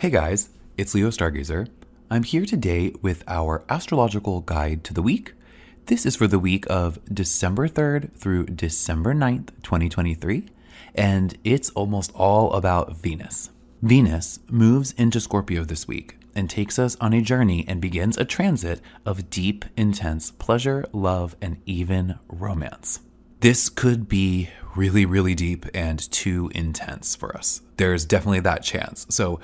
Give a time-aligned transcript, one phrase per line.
[0.00, 1.68] Hey guys, it's Leo Stargazer.
[2.10, 5.34] I'm here today with our astrological guide to the week.
[5.88, 10.46] This is for the week of December 3rd through December 9th, 2023,
[10.94, 13.50] and it's almost all about Venus.
[13.82, 18.24] Venus moves into Scorpio this week and takes us on a journey and begins a
[18.24, 23.00] transit of deep, intense pleasure, love, and even romance.
[23.40, 27.60] This could be really, really deep and too intense for us.
[27.76, 29.06] There's definitely that chance.
[29.10, 29.40] So,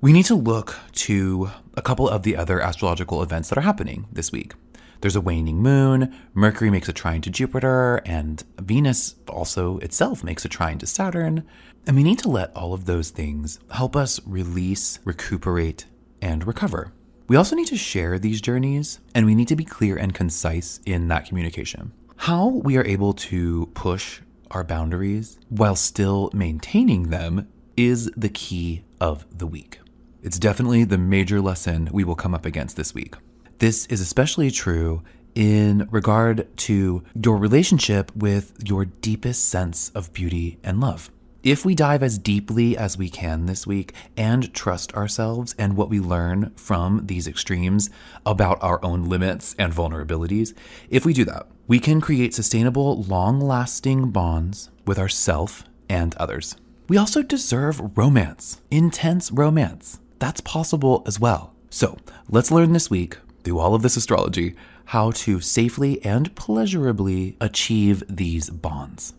[0.00, 4.06] we need to look to a couple of the other astrological events that are happening
[4.12, 4.54] this week.
[5.00, 10.44] There's a waning moon, Mercury makes a trine to Jupiter, and Venus also itself makes
[10.44, 11.44] a trine to Saturn.
[11.86, 15.86] And we need to let all of those things help us release, recuperate,
[16.20, 16.92] and recover.
[17.28, 20.80] We also need to share these journeys, and we need to be clear and concise
[20.84, 21.92] in that communication.
[22.16, 28.82] How we are able to push our boundaries while still maintaining them is the key
[29.00, 29.78] of the week.
[30.20, 33.14] It's definitely the major lesson we will come up against this week.
[33.58, 35.02] This is especially true
[35.36, 41.12] in regard to your relationship with your deepest sense of beauty and love.
[41.44, 45.88] If we dive as deeply as we can this week and trust ourselves and what
[45.88, 47.88] we learn from these extremes
[48.26, 50.52] about our own limits and vulnerabilities,
[50.90, 56.56] if we do that, we can create sustainable, long lasting bonds with ourself and others.
[56.88, 61.54] We also deserve romance, intense romance that's possible as well.
[61.70, 64.54] So let's learn this week, through all of this astrology,
[64.86, 69.12] how to safely and pleasurably achieve these bonds.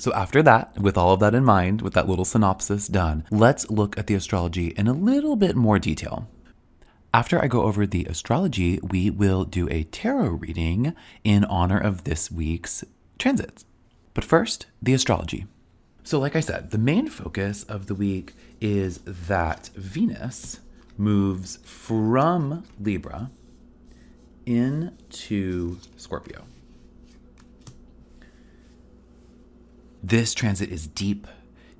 [0.00, 3.68] So, after that, with all of that in mind, with that little synopsis done, let's
[3.68, 6.28] look at the astrology in a little bit more detail.
[7.12, 12.04] After I go over the astrology, we will do a tarot reading in honor of
[12.04, 12.84] this week's
[13.18, 13.64] transits.
[14.14, 15.46] But first, the astrology.
[16.08, 18.32] So, like I said, the main focus of the week
[18.62, 20.60] is that Venus
[20.96, 23.30] moves from Libra
[24.46, 26.44] into Scorpio.
[30.02, 31.26] This transit is deep,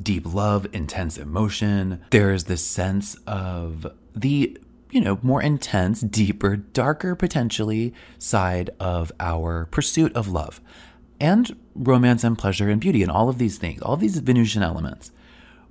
[0.03, 2.03] deep love, intense emotion.
[2.11, 4.59] There is this sense of the,
[4.91, 10.61] you know, more intense, deeper, darker potentially side of our pursuit of love
[11.21, 15.11] and romance and pleasure and beauty and all of these things, all these Venusian elements.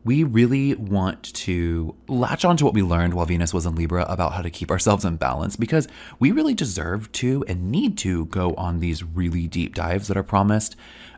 [0.04, 4.06] We really want to latch on to what we learned while Venus was in Libra
[4.08, 5.88] about how to keep ourselves in balance because
[6.20, 10.24] we really deserve to and need to go on these really deep dives that are
[10.24, 10.78] promised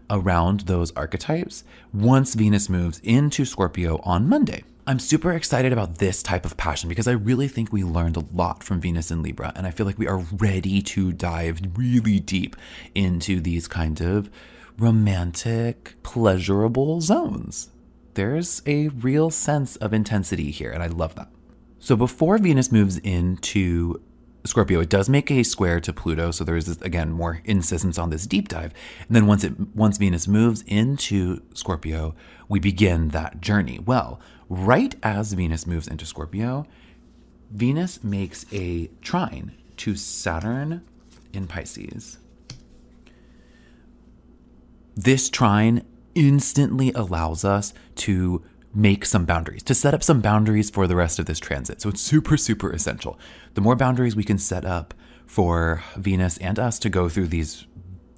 [0.10, 1.64] around those archetypes
[1.94, 4.64] once Venus moves into Scorpio on Monday.
[4.90, 8.26] I'm super excited about this type of passion because I really think we learned a
[8.34, 12.20] lot from Venus in Libra, and I feel like we are ready to dive really
[12.20, 12.56] deep
[12.96, 14.32] into these kind of
[14.80, 17.70] romantic, pleasurable zones.
[18.16, 21.30] There's a real sense of intensity here, and I love that.
[21.78, 24.02] So before Venus moves into
[24.44, 28.00] Scorpio, it does make a square to Pluto, so there is this, again more insistence
[28.00, 28.74] on this deep dive.
[29.08, 32.16] And then once it once Venus moves into Scorpio,
[32.48, 33.78] we begin that journey.
[33.78, 36.66] Well, right as Venus moves into Scorpio,
[37.52, 40.84] Venus makes a trine to Saturn
[41.34, 42.18] in Pisces.
[44.96, 48.44] This trine instantly allows us to
[48.74, 51.82] make some boundaries, to set up some boundaries for the rest of this transit.
[51.82, 53.18] So it's super, super essential.
[53.54, 54.94] The more boundaries we can set up
[55.26, 57.66] for Venus and us to go through these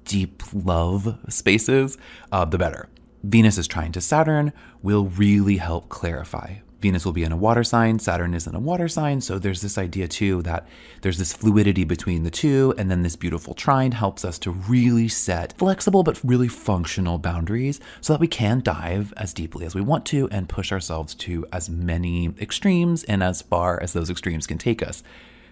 [0.04, 1.96] deep love spaces,
[2.32, 2.88] uh, the better.
[3.22, 4.52] Venus is trine to Saturn
[4.82, 6.56] will really help clarify.
[6.80, 9.20] Venus will be in a water sign, Saturn is in a water sign.
[9.20, 10.66] So there's this idea too that
[11.02, 12.74] there's this fluidity between the two.
[12.76, 17.78] And then this beautiful trine helps us to really set flexible but really functional boundaries
[18.00, 21.46] so that we can dive as deeply as we want to and push ourselves to
[21.52, 25.04] as many extremes and as far as those extremes can take us.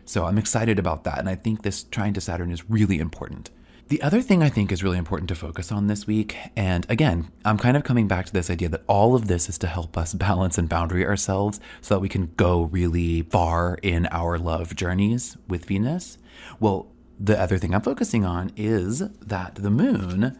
[0.05, 1.21] So I'm excited about that.
[1.21, 3.51] And I think this trine to Saturn is really important.
[3.91, 7.33] The other thing I think is really important to focus on this week, and again,
[7.45, 9.99] I'm kind of coming back to this idea that all of this is to help
[9.99, 14.77] us balance and boundary ourselves so that we can go really far in our love
[14.77, 16.19] journeys with Venus.
[16.61, 20.39] Well, the other thing I'm focusing on is that the moon,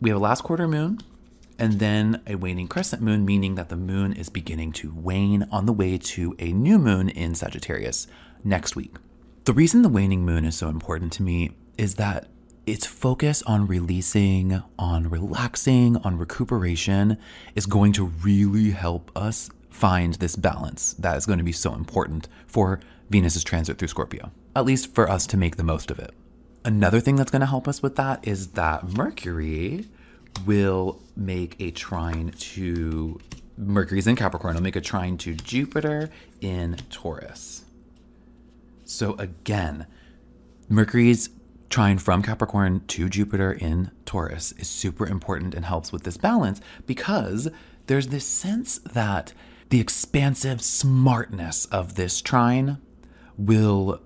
[0.00, 1.00] we have a last quarter moon
[1.58, 5.66] and then a waning crescent moon, meaning that the moon is beginning to wane on
[5.66, 8.06] the way to a new moon in Sagittarius
[8.44, 8.94] next week.
[9.42, 12.28] The reason the waning moon is so important to me is that
[12.66, 17.16] its focus on releasing, on relaxing, on recuperation
[17.54, 21.74] is going to really help us find this balance that is going to be so
[21.74, 25.98] important for Venus's transit through Scorpio, at least for us to make the most of
[26.00, 26.12] it.
[26.64, 29.86] Another thing that's going to help us with that is that Mercury
[30.44, 33.20] will make a trine to
[33.56, 34.56] Mercury's in Capricorn.
[34.56, 36.10] It'll make a trine to Jupiter
[36.40, 37.64] in Taurus.
[38.84, 39.86] So again,
[40.68, 41.30] Mercury's
[41.76, 46.58] trine from Capricorn to Jupiter in Taurus is super important and helps with this balance
[46.86, 47.50] because
[47.86, 49.34] there's this sense that
[49.68, 52.78] the expansive smartness of this trine
[53.36, 54.00] will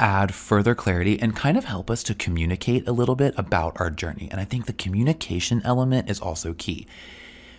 [0.00, 3.90] add further clarity and kind of help us to communicate a little bit about our
[3.90, 4.28] journey.
[4.30, 6.86] And I think the communication element is also key.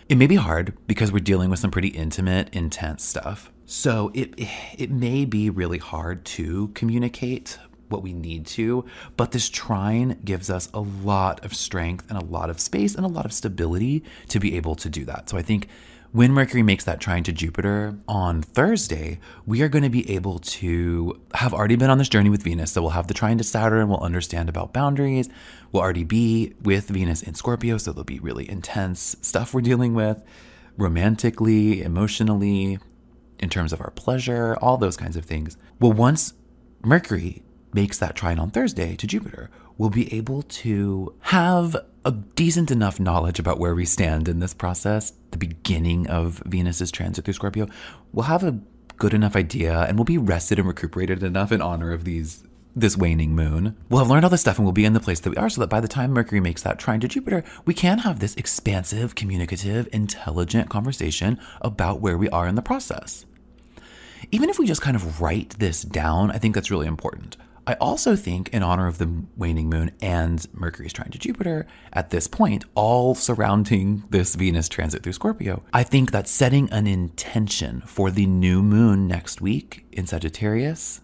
[0.08, 3.52] It may be hard because we're dealing with some pretty intimate, intense stuff.
[3.64, 4.34] So it
[4.76, 7.58] it may be really hard to communicate
[7.88, 8.84] what we need to,
[9.16, 13.04] but this trine gives us a lot of strength and a lot of space and
[13.04, 15.28] a lot of stability to be able to do that.
[15.28, 15.68] So I think
[16.12, 20.38] when Mercury makes that trine to Jupiter on Thursday, we are going to be able
[20.38, 22.72] to have already been on this journey with Venus.
[22.72, 25.28] So we'll have the trine to Saturn, we'll understand about boundaries,
[25.72, 27.76] we'll already be with Venus in Scorpio.
[27.76, 30.22] So there'll be really intense stuff we're dealing with
[30.78, 32.78] romantically, emotionally,
[33.38, 35.56] in terms of our pleasure, all those kinds of things.
[35.78, 36.32] Well, once
[36.82, 37.42] Mercury
[37.76, 41.76] makes that trine on Thursday to Jupiter, we'll be able to have
[42.06, 46.90] a decent enough knowledge about where we stand in this process, the beginning of Venus's
[46.90, 47.68] transit through Scorpio.
[48.12, 48.58] We'll have a
[48.96, 52.42] good enough idea and we'll be rested and recuperated enough in honor of these
[52.74, 53.76] this waning moon.
[53.88, 55.48] We'll have learned all this stuff and we'll be in the place that we are
[55.48, 58.34] so that by the time Mercury makes that trine to Jupiter, we can have this
[58.36, 63.24] expansive, communicative, intelligent conversation about where we are in the process.
[64.30, 67.36] Even if we just kind of write this down, I think that's really important.
[67.68, 72.10] I also think, in honor of the waning moon and Mercury's trine to Jupiter at
[72.10, 77.82] this point, all surrounding this Venus transit through Scorpio, I think that setting an intention
[77.84, 81.00] for the new moon next week in Sagittarius,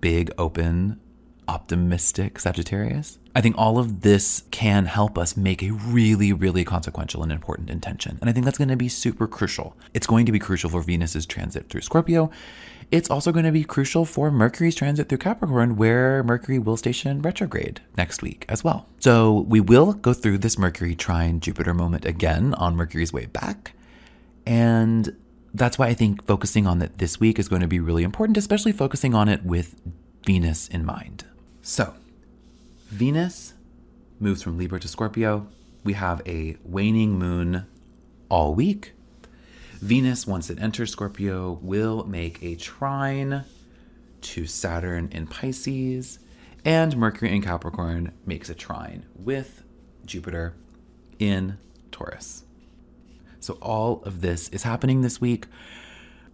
[0.00, 0.98] big, open,
[1.46, 7.22] optimistic Sagittarius, I think all of this can help us make a really, really consequential
[7.22, 8.18] and important intention.
[8.20, 9.76] And I think that's going to be super crucial.
[9.94, 12.30] It's going to be crucial for Venus's transit through Scorpio
[12.90, 17.22] it's also going to be crucial for Mercury's transit through Capricorn, where Mercury will station
[17.22, 18.86] retrograde next week as well.
[18.98, 23.72] So we will go through this Mercury trine Jupiter moment again on Mercury's way back.
[24.44, 25.16] And
[25.54, 28.36] that's why I think focusing on it this week is going to be really important,
[28.36, 29.76] especially focusing on it with
[30.24, 31.24] Venus in mind.
[31.62, 31.94] So,
[32.90, 33.54] Venus
[34.18, 35.46] moves from Libra to Scorpio.
[35.84, 37.66] We have a waning moon
[38.28, 38.94] all week.
[39.74, 43.44] Venus, once it enters Scorpio, will make a trine
[44.22, 46.18] to Saturn in Pisces,
[46.64, 49.62] and Mercury in Capricorn makes a trine with
[50.04, 50.56] Jupiter
[51.20, 51.58] in
[51.92, 52.42] Taurus.
[53.38, 55.46] So, all of this is happening this week.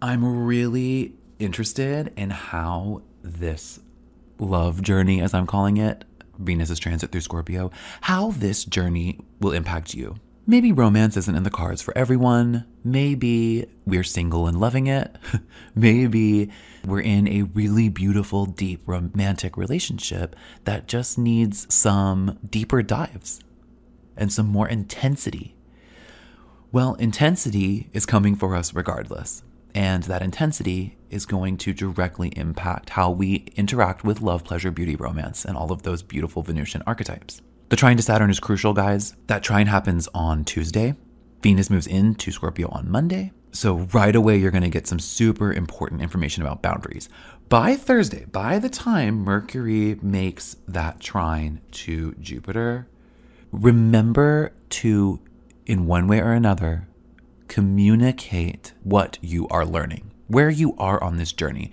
[0.01, 3.79] I'm really interested in how this
[4.39, 6.03] love journey, as I'm calling it,
[6.37, 10.17] Venus's transit through Scorpio, how this journey will impact you.
[10.49, 12.65] Maybe romance isn't in the cards for everyone.
[12.81, 15.13] Maybe we're single and loving it.
[15.75, 16.49] Maybe
[16.85, 23.41] we're in a really beautiful, deep, romantic relationship that just needs some deeper dives
[24.15, 25.53] and some more intensity.
[26.71, 29.43] Well, intensity is coming for us regardless.
[29.73, 34.95] And that intensity is going to directly impact how we interact with love, pleasure, beauty,
[34.95, 37.41] romance, and all of those beautiful Venusian archetypes.
[37.69, 39.15] The trine to Saturn is crucial, guys.
[39.27, 40.95] That trine happens on Tuesday.
[41.41, 43.31] Venus moves into Scorpio on Monday.
[43.51, 47.09] So, right away, you're going to get some super important information about boundaries.
[47.49, 52.87] By Thursday, by the time Mercury makes that trine to Jupiter,
[53.51, 55.19] remember to,
[55.65, 56.87] in one way or another,
[57.47, 61.71] communicate what you are learning, where you are on this journey.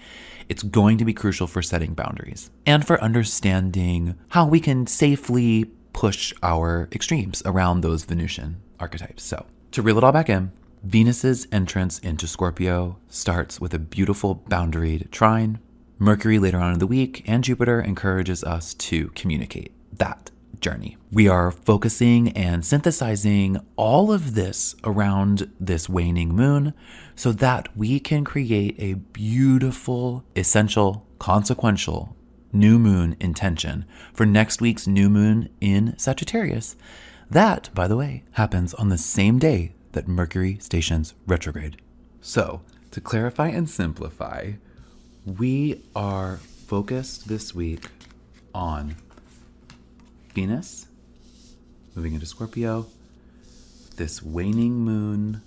[0.49, 5.71] It's going to be crucial for setting boundaries and for understanding how we can safely
[5.93, 9.23] push our extremes around those Venusian archetypes.
[9.23, 10.53] So, to reel it all back in,
[10.83, 15.59] Venus's entrance into Scorpio starts with a beautiful boundaried trine.
[15.99, 20.31] Mercury later on in the week and Jupiter encourages us to communicate that
[20.65, 20.97] journey.
[21.13, 26.73] We are focusing and synthesizing all of this around this waning moon
[27.15, 32.17] so that we can create a beautiful, essential, consequential
[32.51, 36.77] new moon intention for next week's new moon in Sagittarius.
[37.31, 41.77] That, by the way, happens on the same day that Mercury stations retrograde.
[42.23, 44.53] So, to clarify and simplify,
[45.27, 47.91] we are focused this week
[48.55, 48.97] on
[50.35, 50.89] Venus
[51.95, 52.87] moving into Scorpio,
[53.97, 55.43] this waning moon,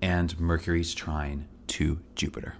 [0.00, 2.54] and Mercury's trine to Jupiter.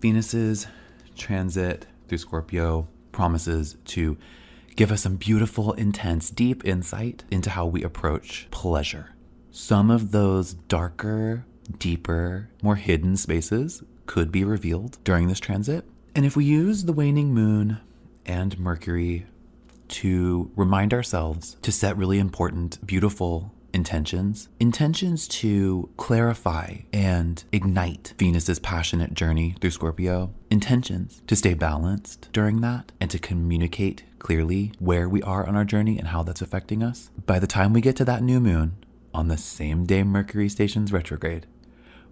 [0.00, 0.66] Venus's
[1.14, 4.16] transit through Scorpio promises to
[4.76, 9.10] give us some beautiful, intense, deep insight into how we approach pleasure
[9.50, 11.44] Some of those darker,
[11.78, 15.84] deeper, more hidden spaces could be revealed during this transit.
[16.14, 17.80] And if we use the waning moon
[18.28, 19.26] and Mercury
[19.88, 28.58] to remind ourselves to set really important, beautiful intentions, intentions to clarify and ignite Venus's
[28.58, 35.08] passionate journey through Scorpio, intentions to stay balanced during that and to communicate clearly where
[35.08, 37.10] we are on our journey and how that's affecting us.
[37.26, 38.76] By the time we get to that new moon,
[39.14, 41.46] on the same day Mercury stations retrograde,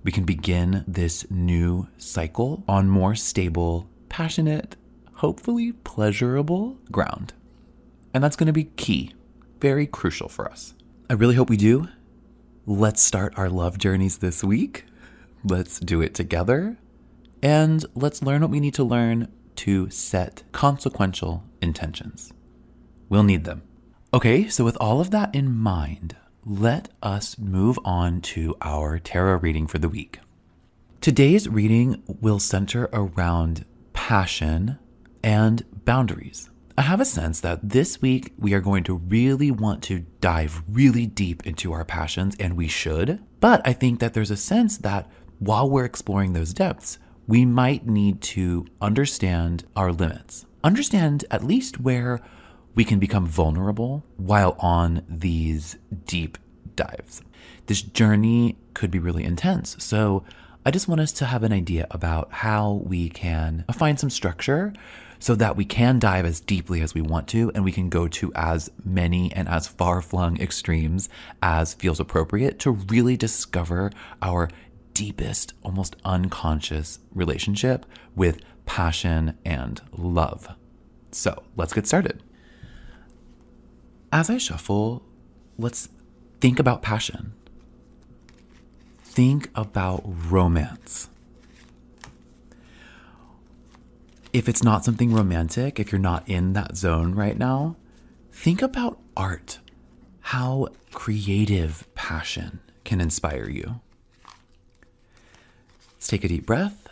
[0.03, 4.77] we can begin this new cycle on more stable, passionate,
[5.17, 7.33] hopefully pleasurable ground.
[8.15, 9.13] And that's going to be key,
[9.61, 10.75] very crucial for us.
[11.09, 11.89] I really hope we do.
[12.67, 14.85] Let's start our love journeys this week.
[15.45, 16.79] Let's do it together.
[17.43, 22.33] And let's learn what we need to learn to set consequential intentions.
[23.09, 23.63] We'll need them.
[24.13, 29.39] Okay, so with all of that in mind, let us move on to our tarot
[29.39, 30.19] reading for the week.
[31.01, 34.79] Today's reading will center around passion
[35.23, 36.51] and boundaries.
[36.79, 40.63] I have a sense that this week we are going to really want to dive
[40.69, 43.21] really deep into our passions, and we should.
[43.41, 47.87] But I think that there's a sense that while we're exploring those depths, we might
[47.87, 52.21] need to understand our limits, understand at least where
[52.75, 56.37] we can become vulnerable while on these deep
[56.77, 57.23] dives.
[57.67, 59.83] This journey could be really intense.
[59.83, 60.25] So
[60.67, 64.73] I just want us to have an idea about how we can find some structure
[65.21, 68.09] so that we can dive as deeply as we want to and we can go
[68.09, 71.09] to as many and as far flung extremes
[71.41, 74.51] as feels appropriate to really discover our
[74.93, 80.49] deepest, almost unconscious relationship with passion and love.
[81.13, 82.25] So let's get started.
[84.11, 85.05] As I shuffle,
[85.57, 85.91] let's
[86.41, 87.35] think about passion.
[89.17, 91.09] Think about romance.
[94.35, 97.77] If it's not something romantic, if you're not in that zone right now,
[98.31, 99.59] think about art.
[100.21, 103.81] How creative passion can inspire you.
[105.95, 106.87] Let's take a deep breath.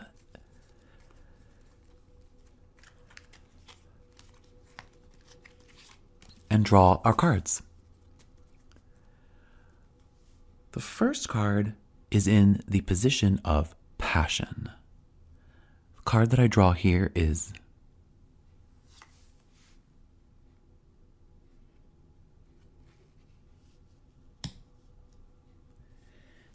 [6.48, 7.60] And draw our cards.
[10.72, 11.74] The first card
[12.14, 14.70] is in the position of passion.
[15.96, 17.52] The card that I draw here is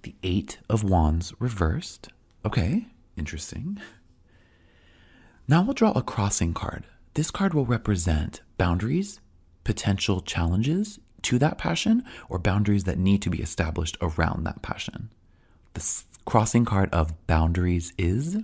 [0.03, 2.09] the Eight of Wands reversed.
[2.45, 2.87] Okay,
[3.17, 3.79] interesting.
[5.47, 6.85] Now we'll draw a crossing card.
[7.15, 9.19] This card will represent boundaries,
[9.63, 15.09] potential challenges to that passion, or boundaries that need to be established around that passion.
[15.73, 18.37] The crossing card of boundaries is.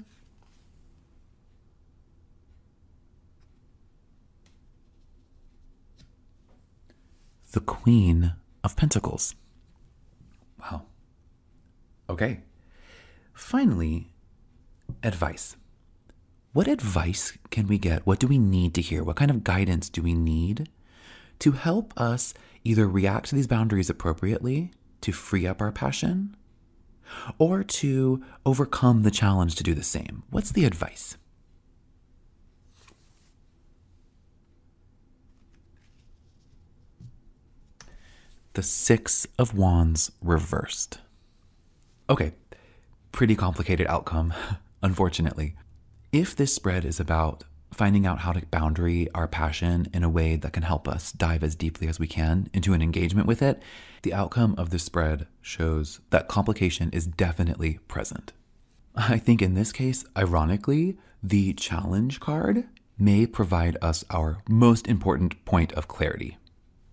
[7.52, 9.36] The Queen of Pentacles.
[10.60, 10.84] Wow.
[12.10, 12.42] Okay.
[13.34, 14.12] Finally,
[15.04, 15.56] advice.
[16.54, 18.06] What advice can we get?
[18.06, 19.04] What do we need to hear?
[19.04, 20.70] What kind of guidance do we need
[21.40, 26.36] to help us either react to these boundaries appropriately to free up our passion
[27.38, 30.24] or to overcome the challenge to do the same?
[30.30, 31.18] What's the advice?
[38.54, 41.00] The Six of Wands reversed.
[42.10, 42.32] Okay,
[43.12, 44.34] pretty complicated outcome,
[44.84, 45.56] unfortunately.
[46.14, 47.44] If this spread is about
[47.76, 51.44] finding out how to boundary our passion in a way that can help us dive
[51.44, 53.62] as deeply as we can into an engagement with it,
[54.04, 58.32] the outcome of the spread shows that complication is definitely present.
[58.96, 62.66] I think in this case, ironically, the challenge card
[62.98, 66.38] may provide us our most important point of clarity.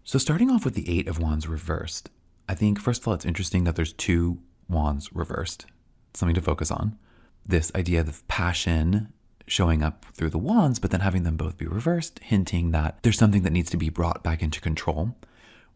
[0.02, 2.10] So, starting off with the Eight of Wands reversed,
[2.48, 5.66] I think, first of all, it's interesting that there's two wands reversed.
[6.12, 6.98] Something to focus on.
[7.46, 9.12] This idea of passion
[9.46, 13.18] showing up through the wands, but then having them both be reversed, hinting that there's
[13.18, 15.16] something that needs to be brought back into control.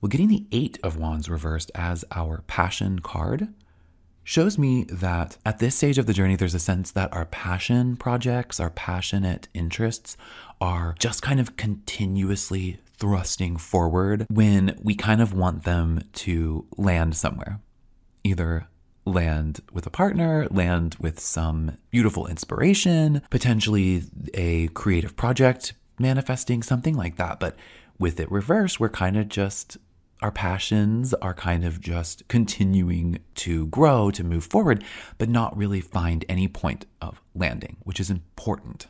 [0.00, 3.49] Well, getting the Eight of Wands reversed as our passion card
[4.25, 7.96] shows me that at this stage of the journey, there's a sense that our passion
[7.96, 10.16] projects, our passionate interests
[10.61, 17.16] are just kind of continuously thrusting forward when we kind of want them to land
[17.16, 17.61] somewhere,
[18.25, 18.66] either
[19.06, 24.02] land with a partner, land with some beautiful inspiration, potentially
[24.34, 27.40] a creative project manifesting, something like that.
[27.40, 27.56] But
[27.98, 29.78] with it reversed, we're kind of just
[30.22, 34.82] our passions are kind of just continuing to grow, to move forward,
[35.18, 38.86] but not really find any point of landing, which is important.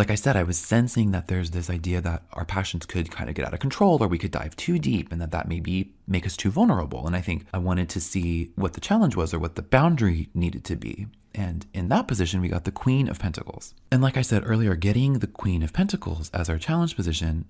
[0.00, 3.28] Like I said, I was sensing that there's this idea that our passions could kind
[3.28, 5.92] of get out of control or we could dive too deep and that that maybe
[6.06, 7.06] make us too vulnerable.
[7.06, 10.30] And I think I wanted to see what the challenge was or what the boundary
[10.32, 11.08] needed to be.
[11.34, 13.74] And in that position, we got the Queen of Pentacles.
[13.92, 17.44] And like I said earlier, getting the Queen of Pentacles as our challenge position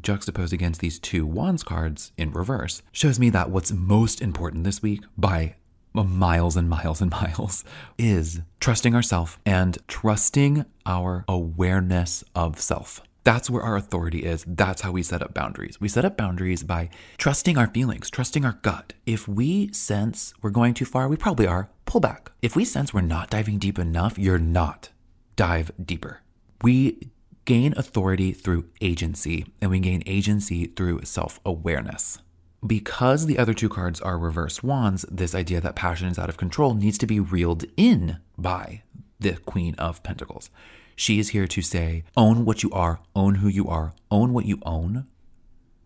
[0.00, 4.82] juxtaposed against these two Wands cards in reverse shows me that what's most important this
[4.82, 5.54] week by
[5.94, 7.64] miles and miles and miles
[7.98, 13.02] is trusting ourself and trusting our awareness of self.
[13.24, 14.44] That's where our authority is.
[14.48, 15.80] That's how we set up boundaries.
[15.80, 18.94] We set up boundaries by trusting our feelings, trusting our gut.
[19.06, 22.32] If we sense we're going too far, we probably are, pull back.
[22.42, 24.88] If we sense we're not diving deep enough, you're not.
[25.36, 26.20] Dive deeper.
[26.62, 27.10] We
[27.44, 32.18] gain authority through agency, and we gain agency through self awareness.
[32.64, 36.36] Because the other two cards are reverse wands, this idea that passion is out of
[36.36, 38.82] control needs to be reeled in by
[39.18, 40.48] the Queen of Pentacles.
[40.94, 44.44] She is here to say, own what you are, own who you are, own what
[44.44, 45.06] you own,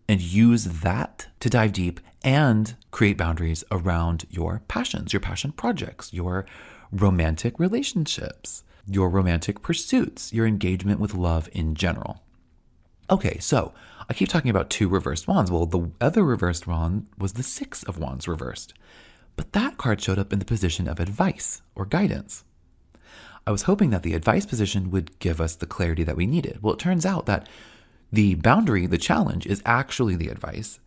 [0.07, 6.13] and use that to dive deep and create boundaries around your passions, your passion projects,
[6.13, 6.45] your
[6.91, 12.21] romantic relationships, your romantic pursuits, your engagement with love in general.
[13.09, 13.73] Okay, so
[14.09, 15.49] I keep talking about two reversed wands.
[15.49, 18.73] Well, the other reversed wand was the Six of Wands reversed.
[19.35, 22.43] But that card showed up in the position of advice or guidance.
[23.45, 26.59] I was hoping that the advice position would give us the clarity that we needed.
[26.61, 27.47] Well, it turns out that
[28.11, 30.79] the boundary, the challenge, is actually the advice,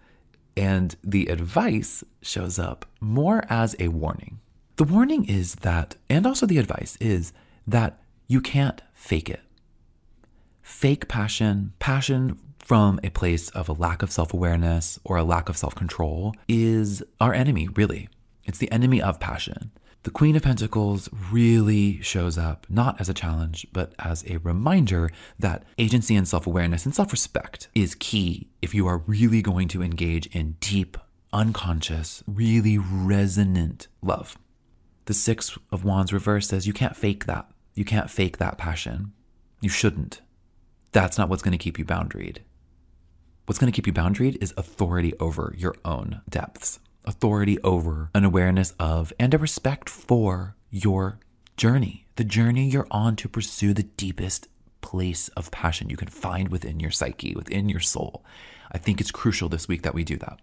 [0.56, 4.40] and the advice shows up more as a warning.
[4.76, 7.32] The warning is that, and also the advice is
[7.66, 9.40] that you can't fake it.
[10.70, 15.50] Fake passion, passion from a place of a lack of self awareness or a lack
[15.50, 18.08] of self control, is our enemy, really.
[18.44, 19.72] It's the enemy of passion.
[20.04, 25.10] The Queen of Pentacles really shows up not as a challenge, but as a reminder
[25.38, 29.66] that agency and self awareness and self respect is key if you are really going
[29.68, 30.96] to engage in deep,
[31.32, 34.38] unconscious, really resonant love.
[35.06, 37.50] The Six of Wands reverse says you can't fake that.
[37.74, 39.12] You can't fake that passion.
[39.60, 40.22] You shouldn't.
[40.92, 42.38] That's not what's going to keep you boundaried.
[43.46, 48.24] What's going to keep you boundaried is authority over your own depths, authority over an
[48.24, 51.18] awareness of and a respect for your
[51.56, 54.48] journey, the journey you're on to pursue the deepest
[54.80, 58.24] place of passion you can find within your psyche, within your soul.
[58.72, 60.40] I think it's crucial this week that we do that.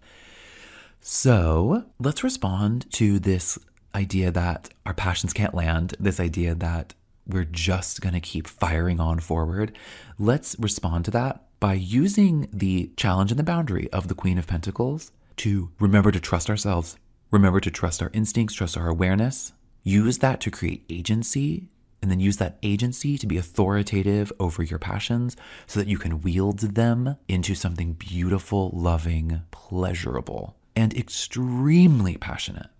[1.00, 3.58] So let's respond to this
[3.94, 6.94] idea that our passions can't land, this idea that
[7.28, 9.76] we're just going to keep firing on forward,
[10.18, 14.46] let's respond to that by using the challenge and the boundary of the Queen of
[14.46, 16.96] Pentacles to remember to trust ourselves,
[17.30, 21.68] remember to trust our instincts, trust our awareness, use that to create agency,
[22.00, 25.36] and then use that agency to be authoritative over your passions
[25.66, 32.70] so that you can wield them into something beautiful, loving, pleasurable, and extremely passionate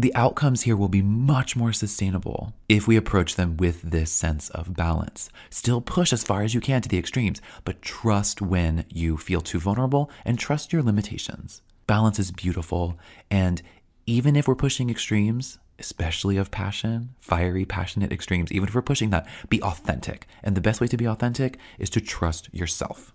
[0.00, 4.48] the outcomes here will be much more sustainable if we approach them with this sense
[4.50, 5.30] of balance.
[5.50, 9.40] Still push as far as you can to the extremes, but trust when you feel
[9.40, 11.60] too vulnerable and trust your limitations.
[11.86, 12.98] Balance is beautiful,
[13.30, 13.60] and
[14.06, 19.10] even if we're pushing extremes, especially of passion, fiery, passionate extremes, even if we're pushing
[19.10, 20.26] that, be authentic.
[20.42, 23.12] And the best way to be authentic is to trust yourself.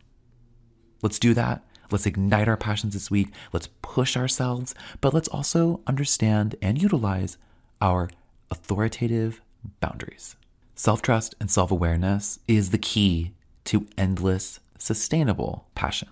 [1.01, 3.29] Let's do that Let's ignite our passions this week.
[3.53, 7.37] Let's push ourselves, but let's also understand and utilize
[7.81, 8.09] our
[8.49, 9.41] authoritative
[9.79, 10.35] boundaries.
[10.75, 13.33] Self trust and self awareness is the key
[13.65, 16.09] to endless, sustainable passion.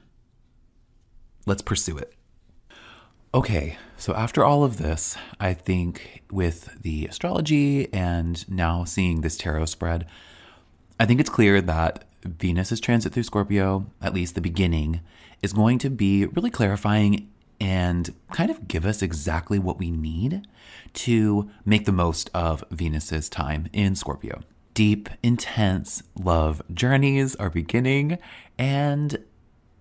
[1.46, 2.14] Let's pursue it.
[3.36, 9.38] Okay, so after all of this, I think with the astrology and now seeing this
[9.38, 10.06] tarot spread,
[11.00, 15.02] I think it's clear that Venus's transit through Scorpio, at least the beginning,
[15.44, 17.30] is going to be really clarifying
[17.60, 20.48] and kind of give us exactly what we need
[20.94, 24.42] to make the most of Venus's time in Scorpio.
[24.74, 28.18] Deep, intense love journeys are beginning,
[28.58, 29.24] and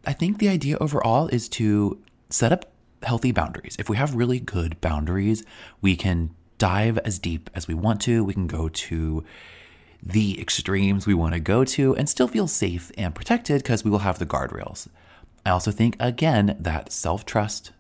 [0.06, 2.70] I think the idea overall is to set up
[3.02, 3.76] healthy boundaries.
[3.78, 5.44] If we have really good boundaries,
[5.80, 8.22] we can dive as deep as we want to.
[8.22, 9.24] We can go to
[10.02, 13.90] the extremes we want to go to and still feel safe and protected because we
[13.90, 14.88] will have the guardrails.
[15.44, 17.72] I also think, again, that self trust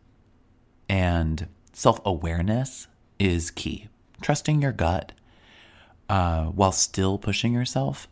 [0.88, 3.88] and self awareness is key.
[4.20, 5.12] Trusting your gut
[6.08, 8.08] uh, while still pushing yourself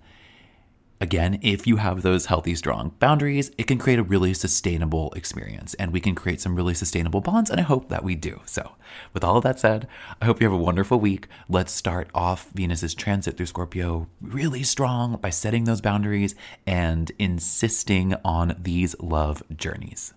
[1.02, 5.72] Again, if you have those healthy, strong boundaries, it can create a really sustainable experience
[5.74, 7.48] and we can create some really sustainable bonds.
[7.48, 8.42] And I hope that we do.
[8.44, 8.72] So,
[9.14, 9.88] with all of that said,
[10.20, 11.26] I hope you have a wonderful week.
[11.48, 16.34] Let's start off Venus's transit through Scorpio really strong by setting those boundaries
[16.66, 20.12] and insisting on these love journeys.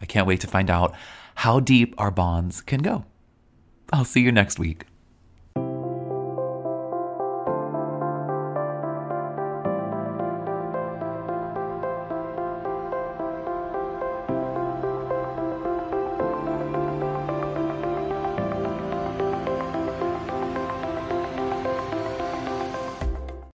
[0.00, 0.94] I can't wait to find out
[1.36, 3.06] how deep our bonds can go.
[3.92, 4.84] I'll see you next week.